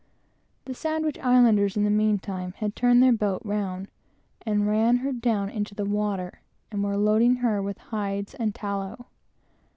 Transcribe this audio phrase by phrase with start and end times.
[0.65, 3.87] The Sandwich Islanders, in the mean time, had turned their boat round,
[4.43, 9.05] and ran her down into the water, and were loading her with hides and tallow.